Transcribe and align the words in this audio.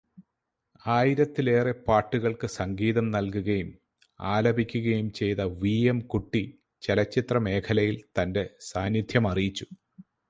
ആയിരത്തിലേറെ 0.85 1.71
പാട്ടുകൾക്ക് 1.87 2.47
സംഗീതം 2.47 3.11
നൽകുകയും 3.11 3.69
ആലപിക്കുകയും 4.19 5.13
ചെയ്ത 5.13 5.41
വി 5.61 5.75
എം 5.83 5.99
കുട്ടി 6.07 6.43
ചലച്ചിത്ര 6.81 7.37
മേഖലയിലും 7.37 8.07
തന്റെ 8.17 8.43
സാന്നിധ്യമറിയിച്ചു. 8.71 9.67